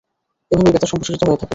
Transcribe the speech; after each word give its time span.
এভাবেই 0.51 0.73
বেতার 0.73 0.91
সম্প্রচারিত 0.91 1.21
হয়ে 1.23 1.37
থাকে। 1.37 1.49